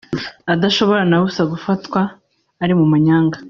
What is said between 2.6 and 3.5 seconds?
ari mu manyanga